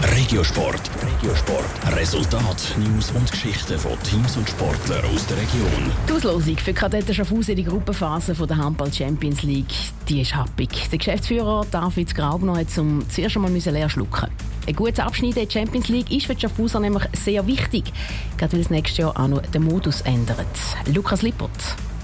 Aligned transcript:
Regiosport. 0.00 0.80
Regiosport. 1.02 1.96
Resultat, 1.96 2.76
News 2.78 3.10
und 3.10 3.28
Geschichten 3.32 3.76
von 3.76 4.00
Teams 4.04 4.36
und 4.36 4.48
Sportlern 4.48 5.04
aus 5.12 5.26
der 5.26 5.38
Region. 5.38 5.92
Die 6.08 6.12
Auslosung 6.12 6.56
für 6.56 6.72
Kadetten 6.72 7.12
Schaffhausen 7.12 7.56
in 7.56 7.64
der 7.64 7.72
Gruppenphase 7.72 8.32
der 8.34 8.56
Handball 8.56 8.92
Champions 8.92 9.42
League, 9.42 9.74
die 10.08 10.20
ist 10.20 10.36
happig. 10.36 10.68
Der 10.92 10.98
Geschäftsführer 10.98 11.66
David 11.68 12.14
Graubner 12.14 12.58
hat 12.58 12.70
zum 12.70 13.10
zuerst 13.10 13.34
einmal 13.36 13.50
leer 13.50 13.90
schlucken. 13.90 14.30
Ein 14.68 14.76
gutes 14.76 15.00
Abschnitt 15.00 15.36
in 15.36 15.48
der 15.48 15.50
Champions 15.50 15.88
League 15.88 16.12
ist 16.12 16.26
für 16.26 16.36
die 16.36 16.42
Schaffhauser 16.42 16.78
nämlich 16.78 17.04
sehr 17.14 17.44
wichtig, 17.48 17.92
gerade 18.36 18.52
weil 18.52 18.60
es 18.60 18.70
nächstes 18.70 18.98
Jahr 18.98 19.18
auch 19.18 19.26
noch 19.26 19.42
den 19.42 19.64
Modus 19.64 20.02
ändert. 20.02 20.46
Lukas 20.94 21.22
Lippert. 21.22 21.50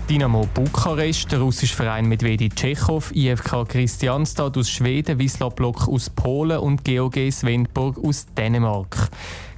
Dynamo 0.08 0.46
Bukarest, 0.52 1.32
der 1.32 1.40
russische 1.40 1.74
Verein 1.74 2.06
Medvedi 2.06 2.50
Tschechow, 2.50 3.10
IFK 3.14 3.66
Christianstad 3.66 4.54
aus 4.58 4.68
Schweden, 4.68 5.18
Wisla 5.18 5.48
Block 5.48 5.88
aus 5.88 6.10
Polen 6.10 6.58
und 6.58 6.84
GOG 6.84 7.32
Svendborg 7.32 7.96
aus 8.04 8.26
Dänemark. 8.36 9.08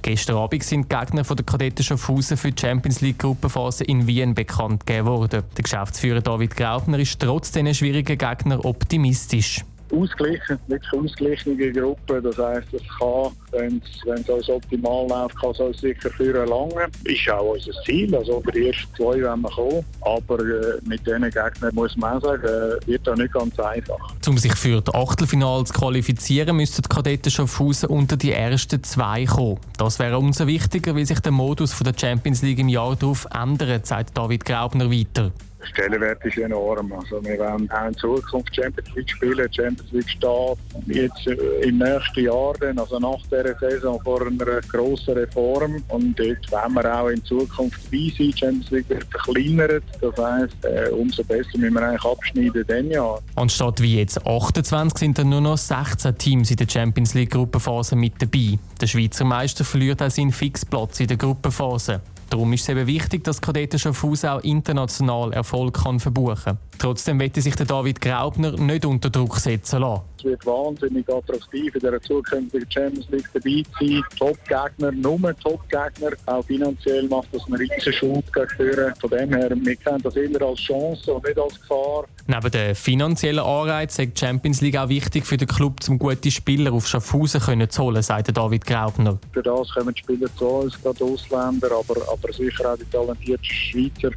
Gestern 0.01 0.37
Abend 0.37 0.63
sind 0.63 0.89
die 0.89 0.95
Gegner 0.95 1.25
von 1.25 1.35
der 1.35 1.45
Kadetten 1.45 1.83
Schaffhausen 1.83 2.37
für 2.37 2.51
die 2.53 2.61
Champions 2.61 3.01
League 3.01 3.19
Gruppenphase 3.19 3.83
in 3.83 4.07
Wien 4.07 4.33
bekannt 4.35 4.85
gegeben 4.85 5.07
worden. 5.07 5.43
Der 5.57 5.63
Geschäftsführer 5.63 6.21
David 6.21 6.55
Graubner 6.55 6.99
ist 6.99 7.19
trotz 7.19 7.51
diesen 7.51 7.75
schwierigen 7.75 8.17
Gegner 8.17 8.63
optimistisch 8.63 9.65
ausgleichen, 9.91 10.59
wirklich 10.67 10.93
ausgeglichene 10.93 11.71
Gruppe. 11.71 12.21
Das 12.21 12.37
heisst, 12.37 12.73
es 12.73 12.81
kann, 12.99 13.31
wenn 13.51 13.81
es 14.15 14.29
alles 14.29 14.49
optimal 14.49 15.07
läuft, 15.07 15.39
kann 15.39 15.51
es 15.51 15.59
uns 15.59 15.81
sicher 15.81 16.09
für 16.09 16.45
lange. 16.45 16.87
Ist 17.03 17.29
auch 17.29 17.53
unser 17.53 17.71
Ziel. 17.83 18.15
Also 18.15 18.39
über 18.39 18.51
die 18.51 18.67
ersten 18.67 18.95
zwei 18.95 19.21
wollen 19.23 19.41
wir 19.41 19.49
kommen. 19.49 19.85
Aber 20.01 20.39
äh, 20.39 20.79
mit 20.85 21.05
diesen 21.05 21.21
Gegnern 21.23 21.73
muss 21.73 21.95
man 21.97 22.17
auch 22.17 22.21
sagen, 22.21 22.43
äh, 22.43 22.87
wird 22.87 23.05
das 23.05 23.17
nicht 23.17 23.33
ganz 23.33 23.59
einfach. 23.59 23.97
Um 24.27 24.37
sich 24.37 24.55
für 24.55 24.81
das 24.81 24.93
Achtelfinale 24.93 25.63
zu 25.65 25.73
qualifizieren, 25.73 26.57
müssten 26.57 26.81
die 26.81 26.89
Kadetten 26.89 27.31
Schaffhausen 27.31 27.89
unter 27.89 28.17
die 28.17 28.31
ersten 28.31 28.83
zwei 28.83 29.25
kommen. 29.25 29.59
Das 29.77 29.99
wäre 29.99 30.17
umso 30.17 30.47
wichtiger, 30.47 30.95
weil 30.95 31.05
sich 31.05 31.19
der 31.19 31.31
Modus 31.31 31.77
der 31.77 31.93
Champions 31.97 32.41
League 32.41 32.59
im 32.59 32.69
Jahr 32.69 32.95
darauf 32.95 33.27
ändert, 33.33 33.85
sagt 33.85 34.17
David 34.17 34.45
Graubner 34.45 34.91
weiter. 34.91 35.31
Stellenwert 35.63 36.23
ist 36.25 36.37
enorm. 36.37 36.93
Also 36.93 37.23
wir 37.23 37.37
wollen 37.39 37.69
auch 37.71 37.87
in 37.87 37.95
Zukunft 37.95 38.55
Champions 38.55 38.95
League 38.95 39.09
spielen. 39.09 39.53
Champions 39.53 39.91
League 39.91 40.09
steht 40.09 40.57
jetzt 40.87 41.27
äh, 41.27 41.67
im 41.67 41.79
nächsten 41.79 42.25
Jahr, 42.25 42.53
dann, 42.59 42.79
also 42.79 42.99
nach 42.99 43.21
dieser 43.23 43.57
Saison, 43.59 43.99
vor 44.03 44.25
einer 44.25 44.61
grossen 44.61 45.15
Reform. 45.15 45.83
Und 45.89 46.17
dort 46.17 46.51
wollen 46.51 46.73
wir 46.73 47.01
auch 47.01 47.07
in 47.07 47.23
Zukunft 47.25 47.79
dabei 47.85 48.13
sein. 48.17 48.33
Champions 48.37 48.71
League 48.71 48.89
wird 48.89 49.05
verkleinert. 49.05 49.83
Das 50.01 50.17
heisst, 50.17 50.63
äh, 50.63 50.89
umso 50.89 51.23
besser 51.23 51.57
müssen 51.57 51.73
wir 51.73 51.81
eigentlich 51.81 52.05
abschneiden 52.05 52.65
dann 52.67 52.91
Jahr. 52.91 53.21
Anstatt 53.35 53.81
wie 53.81 53.97
jetzt 53.97 54.25
28 54.25 54.97
sind 54.97 55.17
dann 55.17 55.29
nur 55.29 55.41
noch 55.41 55.57
16 55.57 56.17
Teams 56.17 56.51
in 56.51 56.57
der 56.57 56.67
Champions 56.69 57.13
League 57.13 57.31
Gruppenphase 57.31 57.95
mit 57.95 58.13
dabei. 58.19 58.59
Der 58.81 58.87
Schweizer 58.87 59.25
Meister 59.25 59.63
verliert 59.63 60.01
auch 60.01 60.09
seinen 60.09 60.31
Fixplatz 60.31 60.99
in 60.99 61.07
der 61.07 61.17
Gruppenphase. 61.17 62.01
Darum 62.29 62.51
ist 62.53 62.63
es 62.63 62.69
eben 62.69 62.87
wichtig, 62.87 63.23
dass 63.23 63.41
Kadetten 63.41 63.79
Schaffhausen 63.79 64.29
auch 64.29 64.41
international 64.41 65.33
Erfolg 65.33 65.83
kann 65.83 65.99
verbuchen 65.99 66.43
kann. 66.43 66.57
Trotzdem 66.77 67.17
möchte 67.17 67.41
sich 67.41 67.55
der 67.55 67.65
David 67.65 68.01
Graubner 68.01 68.51
nicht 68.51 68.85
unter 68.85 69.09
Druck 69.09 69.37
setzen 69.37 69.81
lassen. 69.81 70.03
Es 70.17 70.23
wird 70.23 70.45
wahnsinnig 70.45 71.07
attraktiv, 71.07 71.73
in 71.75 71.79
dieser 71.79 72.01
zukünftigen 72.01 72.71
Champions 72.71 73.07
League 73.09 73.29
dabei 73.33 73.63
zu 73.77 73.85
sein. 73.85 74.03
Top-Gegner, 74.17 74.91
nur 74.91 75.35
Top-Gegner. 75.39 76.11
Auch 76.25 76.43
finanziell 76.45 77.07
macht 77.07 77.27
das 77.31 77.45
einen 77.45 77.55
riesen 77.55 77.93
Schub 77.93 78.23
gegen 78.33 78.93
Von 78.99 79.09
dem 79.09 79.33
her, 79.33 79.49
wir 79.51 79.75
kennen 79.75 80.01
das 80.01 80.15
immer 80.15 80.41
als 80.41 80.59
Chance 80.59 81.13
und 81.13 81.23
nicht 81.25 81.37
als 81.37 81.59
Gefahr. 81.61 82.05
Neben 82.25 82.51
den 82.51 82.75
finanziellen 82.75 83.39
Anreizen 83.39 84.05
ist 84.05 84.19
die 84.19 84.25
Champions 84.25 84.61
League 84.61 84.77
auch 84.77 84.89
wichtig 84.89 85.25
für 85.25 85.37
den 85.37 85.47
Club, 85.47 85.79
um 85.87 85.99
gute 85.99 86.31
Spieler 86.31 86.73
auf 86.73 86.87
Schaffhausen 86.87 87.69
zu 87.69 87.83
holen, 87.83 88.01
sagt 88.01 88.35
David 88.35 88.65
Graubner. 88.65 89.19
Für 89.33 89.43
das 89.43 89.69
kommen 89.73 89.93
die 89.93 89.99
Spieler 89.99 90.27
zu 90.35 90.45
uns, 90.45 90.81
gerade 90.81 91.03
Ausländer, 91.03 91.71
aber, 91.71 92.01
aber 92.11 92.33
sicher 92.33 92.73
auch 92.73 92.77
die 92.77 92.85
talentierten 92.85 93.45
Schweizer. 93.45 94.11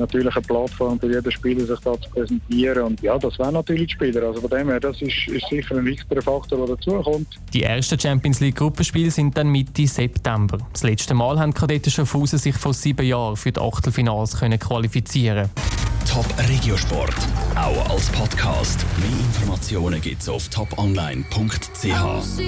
Es 0.00 0.04
ist 0.04 0.14
natürlich 0.14 0.34
eine 0.34 0.46
Plattform 0.46 0.98
für 0.98 1.12
jeden 1.12 1.30
Spieler, 1.30 1.66
sich 1.66 1.80
da 1.80 1.92
zu 2.00 2.08
präsentieren. 2.10 2.82
Und 2.84 3.02
ja, 3.02 3.18
das 3.18 3.38
wären 3.38 3.52
natürlich 3.52 3.88
die 3.88 3.92
Spieler. 3.92 4.22
Also 4.28 4.40
von 4.40 4.48
dem 4.48 4.68
her, 4.70 4.80
das 4.80 5.00
ist, 5.02 5.28
ist 5.28 5.46
sicher 5.50 5.76
ein 5.76 5.84
wichtiger 5.84 6.22
Faktor, 6.22 6.66
der 6.66 6.74
dazukommt. 6.74 7.28
Die 7.52 7.64
ersten 7.64 8.00
Champions 8.00 8.40
League 8.40 8.56
Gruppenspiele 8.56 9.10
sind 9.10 9.36
dann 9.36 9.48
Mitte 9.48 9.86
September. 9.86 10.56
Das 10.72 10.84
letzte 10.84 11.12
Mal 11.12 11.38
haben 11.38 11.52
Kadetten 11.52 11.90
Schaffhausen 11.90 12.38
sich 12.38 12.56
vor 12.56 12.72
sieben 12.72 13.06
Jahren 13.06 13.36
für 13.36 13.52
die 13.52 13.60
Achtelfinals 13.60 14.38
können 14.38 14.58
qualifizieren 14.58 15.50
Top 16.08 16.26
Regiosport, 16.48 17.14
auch 17.54 17.90
als 17.90 18.08
Podcast. 18.08 18.84
Mehr 18.98 19.10
Informationen 19.10 20.00
gibt's 20.00 20.28
auf 20.28 20.48
toponline.ch. 20.48 22.40